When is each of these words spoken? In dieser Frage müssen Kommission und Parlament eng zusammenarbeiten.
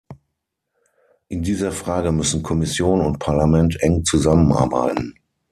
In 1.27 1.43
dieser 1.43 1.71
Frage 1.71 2.11
müssen 2.11 2.41
Kommission 2.41 3.01
und 3.01 3.19
Parlament 3.19 3.77
eng 3.83 4.03
zusammenarbeiten. 4.03 5.13